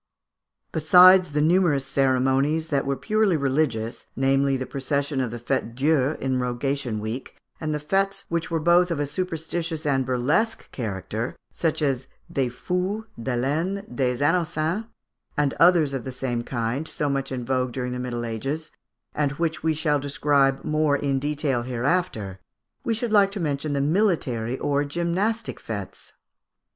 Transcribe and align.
]Besides 0.71 1.33
the 1.33 1.41
numerous 1.41 1.85
ceremonies 1.85 2.71
which 2.71 2.83
were 2.85 2.95
purely 2.95 3.37
religious, 3.37 4.07
namely, 4.15 4.57
the 4.57 4.65
procession 4.65 5.21
of 5.21 5.29
the 5.29 5.39
Fête 5.39 5.75
Dieu, 5.75 6.17
in 6.19 6.39
Rogation 6.39 6.99
week, 6.99 7.37
and 7.59 7.71
the 7.71 7.77
fêtes 7.79 8.25
which 8.27 8.49
were 8.49 8.59
both 8.59 8.89
of 8.89 8.99
a 8.99 9.05
superstitions 9.05 9.85
and 9.85 10.03
burlesque 10.03 10.71
character, 10.71 11.35
such 11.51 11.83
as 11.83 12.07
des 12.33 12.49
Fous, 12.49 13.05
de 13.21 13.35
l'Ane, 13.37 13.85
des 13.93 14.13
Innocents, 14.27 14.87
and 15.37 15.53
others 15.59 15.93
of 15.93 16.03
the 16.03 16.11
same 16.11 16.41
kind, 16.41 16.87
so 16.87 17.07
much 17.07 17.31
in 17.31 17.45
vogue 17.45 17.71
during 17.71 17.91
the 17.91 17.99
Middle 17.99 18.25
Ages, 18.25 18.71
and 19.13 19.33
which 19.33 19.61
we 19.61 19.75
shall 19.75 19.99
describe 19.99 20.63
more 20.63 20.95
in 20.97 21.19
detail 21.19 21.61
hereafter, 21.61 22.39
we 22.83 22.95
should 22.95 23.11
like 23.11 23.29
to 23.33 23.39
mention 23.39 23.73
the 23.73 23.81
military 23.81 24.57
or 24.57 24.83
gymnastic 24.83 25.59
fêtes. 25.61 26.13